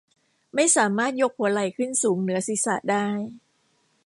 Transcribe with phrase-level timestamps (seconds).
[0.55, 3.07] ไม่สามารถยกหัวไหล่ขึ้นสูงเหนือศีรษะได้